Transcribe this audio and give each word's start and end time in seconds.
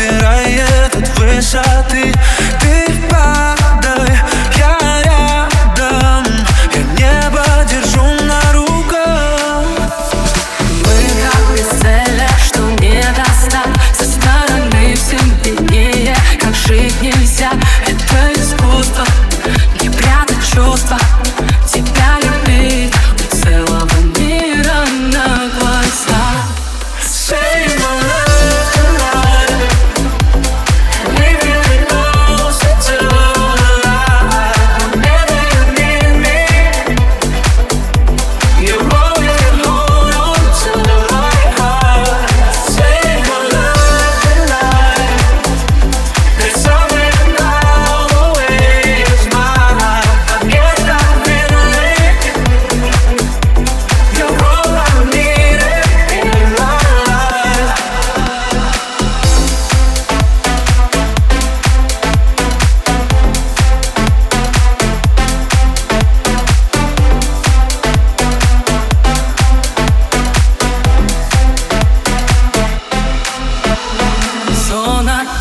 набирает 0.00 0.96
от 0.96 1.08
высоты 1.18 2.12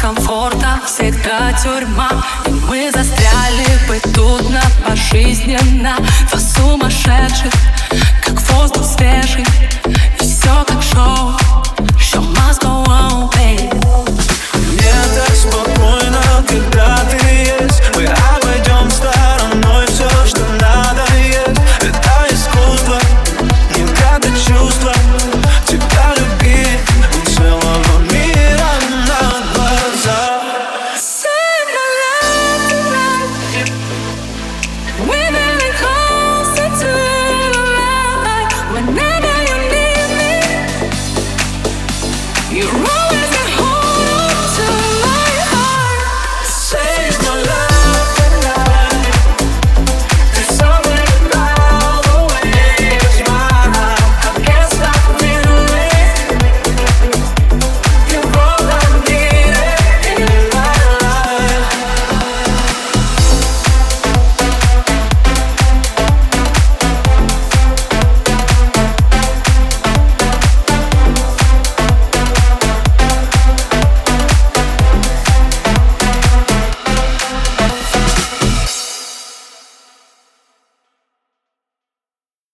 комфорта 0.02 0.80
всегда 0.86 1.52
тюрьма. 1.53 2.23
И 2.47 2.52
мы 2.52 2.92
застряли 2.92 3.88
бы 3.88 4.00
тут 4.14 4.50
на 4.50 4.61
пожизненно. 4.86 5.95
Два 6.31 6.39
сумасшедших 6.39 7.53